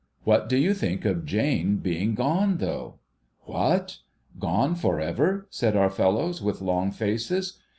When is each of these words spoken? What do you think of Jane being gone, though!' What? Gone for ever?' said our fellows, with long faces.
What 0.23 0.49
do 0.49 0.57
you 0.57 0.73
think 0.73 1.05
of 1.05 1.25
Jane 1.27 1.75
being 1.77 2.15
gone, 2.15 2.57
though!' 2.57 2.95
What? 3.41 3.99
Gone 4.39 4.73
for 4.73 4.99
ever?' 4.99 5.45
said 5.51 5.75
our 5.77 5.91
fellows, 5.91 6.41
with 6.41 6.59
long 6.59 6.89
faces. 6.89 7.59